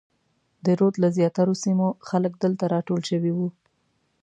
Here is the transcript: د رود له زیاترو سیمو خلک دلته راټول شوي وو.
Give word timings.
د 0.65 0.67
رود 0.79 0.95
له 1.03 1.07
زیاترو 1.17 1.53
سیمو 1.63 1.87
خلک 2.09 2.33
دلته 2.43 2.63
راټول 2.73 3.01
شوي 3.09 3.31
وو. 3.37 3.47